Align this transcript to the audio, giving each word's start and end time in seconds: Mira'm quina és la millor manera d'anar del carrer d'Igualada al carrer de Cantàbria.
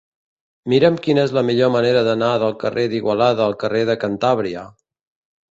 Mira'm 0.71 0.95
quina 1.07 1.25
és 1.29 1.33
la 1.37 1.43
millor 1.49 1.69
manera 1.75 2.01
d'anar 2.07 2.31
del 2.45 2.57
carrer 2.65 2.87
d'Igualada 2.95 3.45
al 3.51 3.55
carrer 3.67 3.83
de 3.93 3.99
Cantàbria. 4.07 4.67